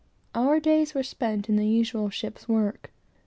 [0.33, 2.91] Our days were spent in the usual ship's work.